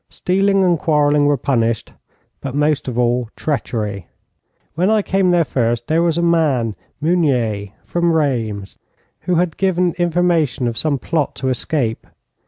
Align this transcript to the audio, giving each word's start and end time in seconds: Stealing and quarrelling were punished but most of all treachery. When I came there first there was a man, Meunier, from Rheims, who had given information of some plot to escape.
Stealing 0.09 0.63
and 0.63 0.79
quarrelling 0.79 1.27
were 1.27 1.37
punished 1.37 1.93
but 2.39 2.55
most 2.55 2.87
of 2.87 2.97
all 2.97 3.29
treachery. 3.35 4.07
When 4.73 4.89
I 4.89 5.03
came 5.03 5.29
there 5.29 5.43
first 5.43 5.85
there 5.85 6.01
was 6.01 6.17
a 6.17 6.23
man, 6.23 6.75
Meunier, 6.99 7.67
from 7.85 8.11
Rheims, 8.11 8.79
who 9.27 9.35
had 9.35 9.57
given 9.57 9.93
information 9.99 10.67
of 10.67 10.75
some 10.75 10.97
plot 10.97 11.35
to 11.35 11.49
escape. 11.49 12.07